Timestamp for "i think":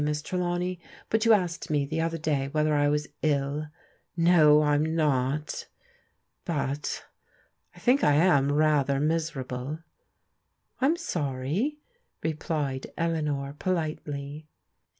7.75-8.03